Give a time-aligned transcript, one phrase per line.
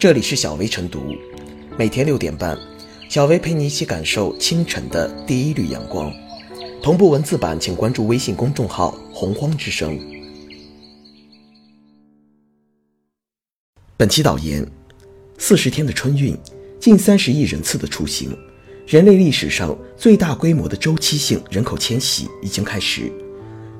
[0.00, 1.14] 这里是小薇晨读，
[1.76, 2.58] 每天六点半，
[3.10, 6.10] 小薇陪你一起感受清晨的第一缕阳光。
[6.82, 10.00] 同步文字版，请关注微信公众号“洪荒之声”。
[13.98, 14.66] 本期导言：
[15.36, 16.34] 四十天的春运，
[16.80, 18.34] 近三十亿人次的出行，
[18.86, 23.12] 人类历史上最大规模的周期性人口迁徙已经开始。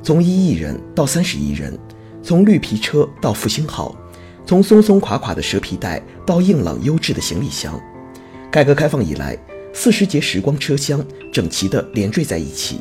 [0.03, 1.79] 从一亿人到三十亿人，
[2.23, 3.97] 从绿皮车到复兴号。
[4.51, 7.81] 从松松垮垮的蛇皮袋到硬朗优质的行李箱，
[8.51, 9.39] 改革开放以来，
[9.73, 11.01] 四十节时光车厢
[11.33, 12.81] 整齐地连缀在一起。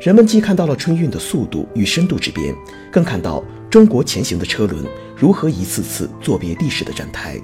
[0.00, 2.52] 人们既看到了春运的速度与深度之变，
[2.90, 4.84] 更看到中国前行的车轮
[5.16, 7.40] 如何一次次作别历史的站台。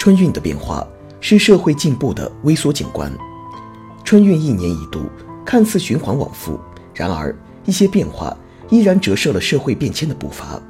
[0.00, 0.84] 春运的变化。
[1.22, 3.10] 是社会进步的微缩景观。
[4.04, 5.04] 春运一年一度，
[5.46, 6.58] 看似循环往复，
[6.92, 7.34] 然而
[7.64, 8.36] 一些变化
[8.68, 10.60] 依然折射了社会变迁的步伐。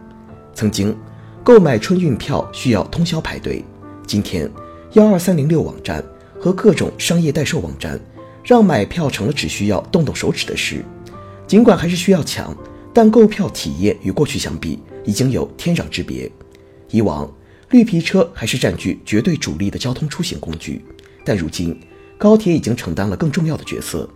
[0.55, 0.95] 曾经，
[1.43, 3.65] 购买春运票需要通宵排队，
[4.07, 4.49] 今天，
[4.93, 6.05] 幺二三零六网站
[6.39, 7.99] 和各种商业代售网站，
[8.45, 10.85] 让买票成了只需要动动手指的事。
[11.47, 12.55] 尽管还是需要抢，
[12.93, 16.31] 但购票体验与过去相比，已经有天壤之别。
[16.91, 17.27] 以往。
[17.73, 20.85] 绿皮车还是占据绝对主力的交通出行工具，
[21.25, 21.81] 但如今
[22.19, 24.07] 高铁已经承担了更重要的角色。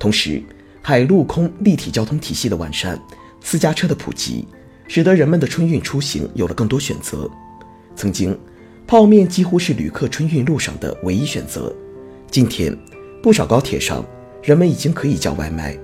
[0.00, 0.42] 同时，
[0.82, 3.00] 海陆空立体交通体系的完善，
[3.40, 4.44] 私家车的普及，
[4.88, 7.30] 使得人们的春运出行有了更多选择。
[7.94, 8.36] 曾经，
[8.84, 11.72] 泡面几乎是旅客春运路上的唯一选择。
[12.28, 12.76] 今天，
[13.22, 14.04] 不少高铁上，
[14.42, 15.78] 人们已经可以叫外卖。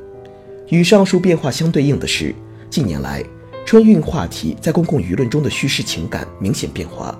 [0.71, 2.35] 与上述变化相对应的是，
[2.69, 3.23] 近年来。
[3.67, 7.17] 春运话题在公共舆论中的叙事情感明显变化，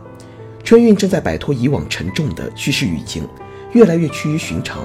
[0.65, 3.27] 春运正在摆脱以往沉重的叙事语境，
[3.73, 4.85] 越来越趋于寻常。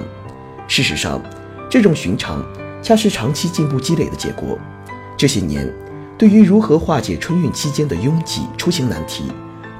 [0.68, 1.20] 事实上，
[1.68, 2.44] 这种寻常
[2.82, 4.56] 恰是长期进步积累的结果。
[5.16, 5.68] 这些年，
[6.16, 9.24] 对于如何化解春运期间的拥挤出行难题，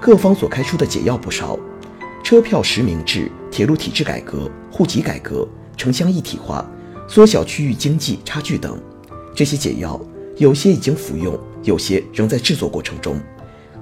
[0.00, 1.56] 各方所开出的解药不少：
[2.24, 6.68] 车票实名制、铁路体制改革、户籍改革、城乡一体化、
[7.06, 8.76] 缩小区域经济差距等。
[9.36, 10.00] 这些解药。
[10.38, 13.18] 有些已经服用，有些仍在制作过程中。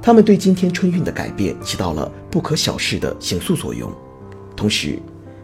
[0.01, 3.93] 他们对今天春运的改变起到了不可小视的形塑作用。
[4.55, 4.99] 同时，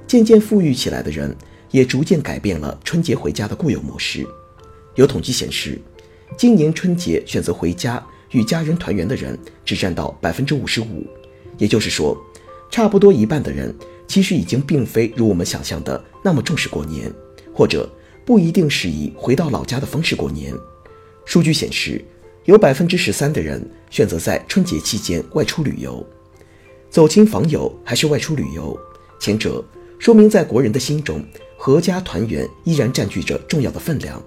[0.07, 1.35] 渐渐富裕起来的人
[1.71, 4.25] 也逐渐改变了春节回家的固有模式。
[4.95, 5.81] 有统计显示，
[6.37, 11.05] 今年春节选择回家与家人团圆的人只占到百分之五十五。
[11.59, 12.17] 也就是说，
[12.71, 13.75] 差不多一半的人
[14.07, 17.13] 其实已经并非如我们想象的那么重视过年，
[17.53, 17.91] 或者
[18.25, 20.55] 不一定是以回到老家的方式过年。
[21.31, 22.05] 数据显示，
[22.47, 26.05] 有百分之十三的人选择在春节期间外出旅游，
[26.91, 28.77] 走亲访友还是外出旅游。
[29.21, 29.65] 前者
[30.01, 31.25] 说明在国人的心中，
[31.57, 34.21] 阖家团圆依然占据着重要的分量；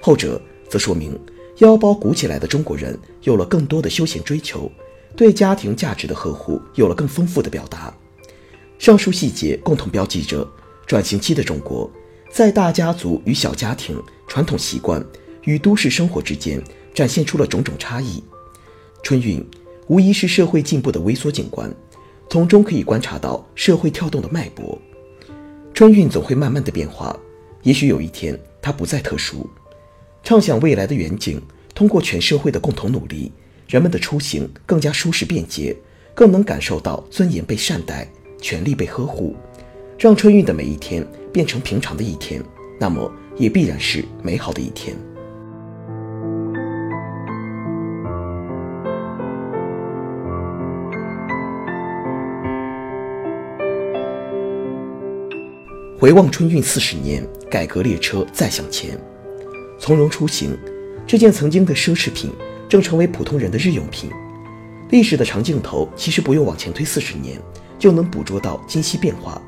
[0.00, 1.18] 后者则说明
[1.56, 4.70] 腰包鼓起来的中国人有了更多的休闲追求，
[5.16, 7.92] 对家庭价值的呵护有了更丰富的表达。
[8.78, 10.48] 上述细节共同标记着
[10.86, 11.90] 转型期的中国，
[12.30, 15.04] 在大家族与小家庭、传统习惯。
[15.44, 16.62] 与都市生活之间
[16.92, 18.22] 展现出了种种差异。
[19.02, 19.44] 春运
[19.86, 21.70] 无疑是社会进步的微缩景观，
[22.30, 24.80] 从中可以观察到社会跳动的脉搏。
[25.74, 27.14] 春运总会慢慢的变化，
[27.62, 29.48] 也许有一天它不再特殊。
[30.22, 31.42] 畅想未来的远景，
[31.74, 33.30] 通过全社会的共同努力，
[33.68, 35.76] 人们的出行更加舒适便捷，
[36.14, 38.08] 更能感受到尊严被善待，
[38.40, 39.36] 权利被呵护，
[39.98, 42.42] 让春运的每一天变成平常的一天，
[42.80, 44.96] 那么也必然是美好的一天。
[56.04, 58.90] 回望春运四十年，改革列车再向前，
[59.78, 60.54] 从容出行，
[61.06, 62.30] 这件曾经的奢侈品
[62.68, 64.10] 正成为普通人的日用品。
[64.90, 67.40] 历史的长镜头其实不用往前推四十年，
[67.78, 69.40] 就能捕捉到今昔变化。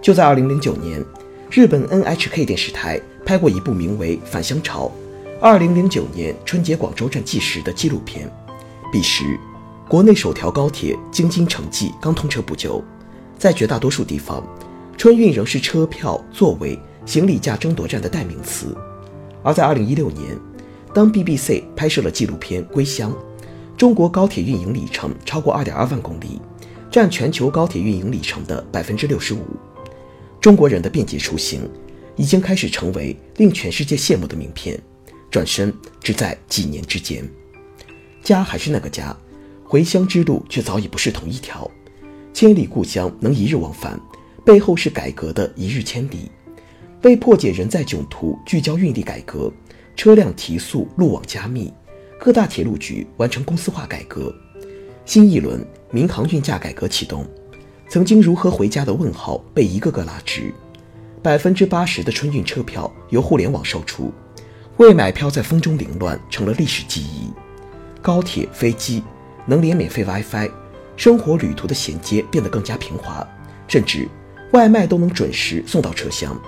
[0.00, 1.04] 就在二零零九年，
[1.50, 4.92] 日本 NHK 电视台拍过一部名为《返乡潮：
[5.40, 8.32] 二零零九年春节广州站纪实》的纪录片。
[8.92, 9.36] 彼时，
[9.88, 12.80] 国内首条高铁京津城际刚通车不久，
[13.36, 14.40] 在绝大多数地方。
[15.00, 18.76] 春运仍是车票、座位、行李架争夺战的代名词，
[19.42, 20.38] 而在2016年，
[20.92, 23.10] 当 BBC 拍摄了纪录片《归乡》，
[23.78, 26.38] 中国高铁运营里程超过2.2万公里，
[26.90, 29.38] 占全球高铁运营里程的65%。
[30.38, 31.62] 中国人的便捷出行，
[32.14, 34.78] 已经开始成为令全世界羡慕的名片。
[35.30, 37.26] 转身只在几年之间，
[38.22, 39.16] 家还是那个家，
[39.64, 41.70] 回乡之路却早已不是同一条。
[42.34, 43.98] 千里故乡能一日往返。
[44.50, 46.28] 背后是改革的一日千里，
[47.02, 49.48] 为破解人在囧途，聚焦运力改革，
[49.94, 51.72] 车辆提速，路网加密，
[52.18, 54.34] 各大铁路局完成公司化改革，
[55.04, 57.24] 新一轮民航运价改革启动。
[57.88, 60.52] 曾经如何回家的问号被一个个拉直，
[61.22, 64.12] 百分之八十的春运车票由互联网售出，
[64.78, 67.30] 未买票在风中凌乱成了历史记忆。
[68.02, 69.00] 高铁、飞机
[69.46, 70.50] 能连免费 WiFi，
[70.96, 73.24] 生活旅途的衔接变得更加平滑，
[73.68, 74.08] 甚至
[74.52, 76.40] 外卖都能准时送到车厢。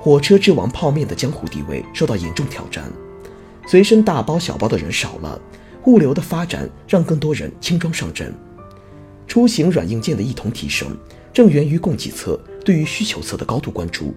[0.00, 2.90] 火车之王泡面的江湖地位受到严重挑战，
[3.66, 5.40] 随身大包小包的人少了，
[5.84, 8.34] 物流的发展让更多人轻装上阵，
[9.28, 10.96] 出行软硬件的一同提升，
[11.32, 14.12] 正源于供给侧对于需求侧的高度关注，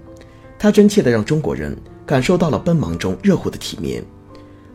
[0.58, 4.04] 它真切地让中国人感受到了奔忙中热乎的体面，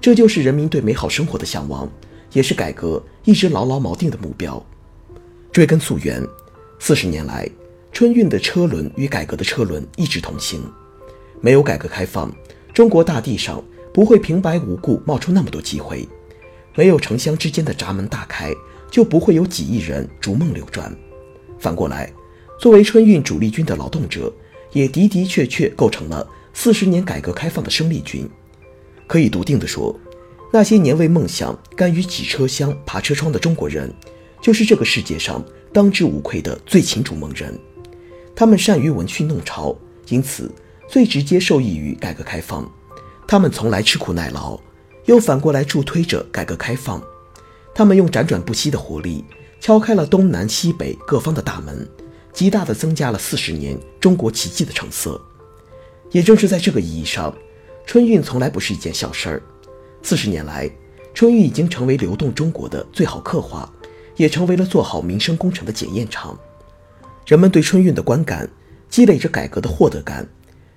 [0.00, 1.90] 这就是人民对美好生活的向往，
[2.32, 4.64] 也是改革一直牢牢锚定的目标。
[5.50, 6.24] 追根溯源，
[6.78, 7.50] 四十年来，
[7.92, 10.62] 春运的车轮与改革的车轮一直同行。
[11.40, 12.32] 没有改革开放，
[12.72, 16.06] 中国大地上不会平白无故冒出那么多机会；
[16.74, 18.52] 没有城乡之间的闸门大开，
[18.90, 20.94] 就不会有几亿人逐梦流转。
[21.58, 22.12] 反过来，
[22.58, 24.32] 作为春运主力军的劳动者，
[24.72, 28.28] 也的的确确构成了四十年改革开放的生力军。
[29.06, 29.98] 可以笃定地说，
[30.52, 33.92] 那些年为梦想甘于挤车厢、爬车窗的中国人，
[34.40, 37.58] 就是这个世界上当之无愧的最勤逐梦人。
[38.40, 39.76] 他们善于闻讯弄潮，
[40.08, 40.50] 因此。
[40.88, 42.66] 最直接受益于改革开放，
[43.28, 44.58] 他们从来吃苦耐劳，
[45.04, 47.02] 又反过来助推着改革开放。
[47.74, 49.22] 他们用辗转不息的活力，
[49.60, 51.86] 敲开了东南西北各方的大门，
[52.32, 55.20] 极大地增加了四十年中国奇迹的成色。
[56.10, 57.36] 也正是在这个意义上，
[57.84, 59.42] 春运从来不是一件小事儿。
[60.02, 60.68] 四十年来，
[61.12, 63.70] 春运已经成为流动中国的最好刻画，
[64.16, 66.38] 也成为了做好民生工程的检验场。
[67.26, 68.48] 人们对春运的观感，
[68.88, 70.26] 积累着改革的获得感。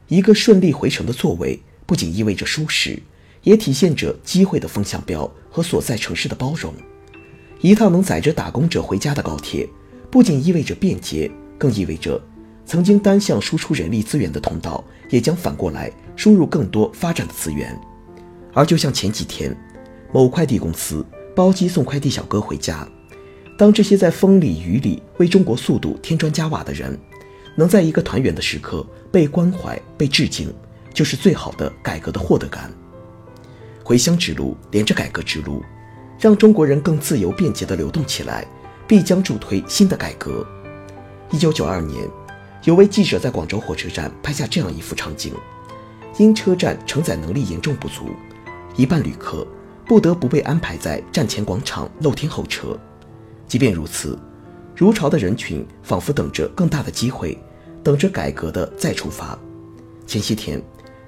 [0.08, 3.02] 一个顺利回程的座位，不仅意味着舒适，
[3.42, 6.74] 也体现着机会的风向标和所在城市的包容。
[7.62, 9.68] 一趟能载着打工者回家的高铁，
[10.12, 12.22] 不仅意味着便捷，更意味着
[12.66, 17.80] 曾经单向输出人力资源的通道，也将反过来输入更多发展的资源。
[18.54, 19.56] 而就像前几天，
[20.12, 21.04] 某快递公司
[21.36, 22.88] 包机送快递小哥回家，
[23.58, 27.00] 当这些在风里雨里为中国速度添砖加瓦的人。
[27.56, 30.52] 能在一个团圆的时刻被关怀、被致敬，
[30.92, 32.72] 就是最好的改革的获得感。
[33.84, 35.62] 回乡之路连着改革之路，
[36.20, 38.44] 让中国人更自由便捷地流动起来，
[38.88, 40.44] 必将助推新的改革。
[41.30, 42.10] 一九九二年，
[42.64, 45.32] 有位记者在广州火车站拍下这样一幅场景：
[46.18, 48.10] 因车站承载能力严重不足，
[48.76, 49.46] 一半旅客
[49.86, 52.76] 不得不被安排在站前广场露天候车。
[53.54, 54.18] 即便如此。
[54.76, 57.38] 如潮的人群仿佛等着更大的机会，
[57.84, 59.38] 等着改革的再出发。
[60.08, 60.60] 前些天，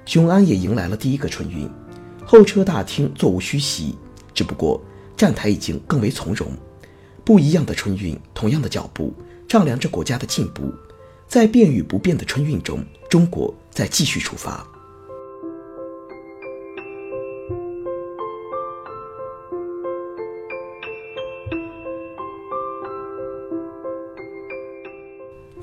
[0.04, 1.68] 雄安也迎来了第一个春运，
[2.24, 3.96] 候车大厅座无虚席，
[4.32, 4.80] 只不过
[5.16, 6.46] 站台已经更为从容。
[7.24, 9.12] 不一样的春运，同样的脚步，
[9.48, 10.72] 丈量着国家的进步。
[11.26, 12.78] 在变与不变的春运中，
[13.10, 14.64] 中国在继续出发。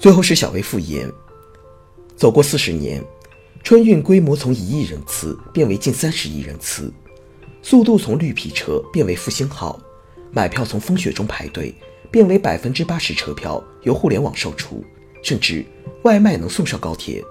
[0.03, 1.09] 最后是小微复言。
[2.17, 3.01] 走过四十年，
[3.63, 6.91] 春运规模从一亿人次变为近三十亿人次，
[7.61, 9.79] 速度从绿皮车变为复兴号，
[10.29, 11.73] 买票从风雪中排队
[12.11, 14.83] 变为百分之八十车票由互联网售出，
[15.23, 15.65] 甚至
[16.01, 17.23] 外卖能送上高铁。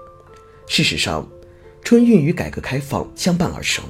[0.65, 1.29] 事实上，
[1.83, 3.85] 春运与改革开放相伴而生，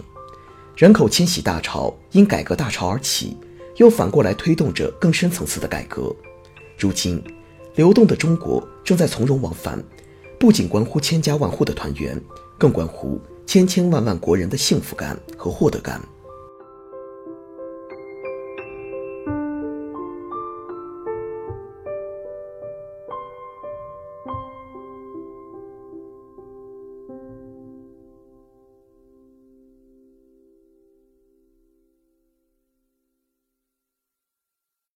[0.75, 3.37] 人口迁徙大潮因改革大潮而起，
[3.77, 6.13] 又反过来推动着更深层次的改革。
[6.77, 7.23] 如今。
[7.75, 9.83] 流动的中国正在从容往返，
[10.39, 12.21] 不仅关乎千家万户的团圆，
[12.57, 15.99] 更关乎千千万万国人的幸福感和获得感。